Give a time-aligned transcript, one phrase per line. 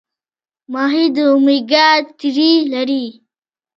[0.73, 1.87] ماهي د اومیګا
[2.19, 3.05] تري لري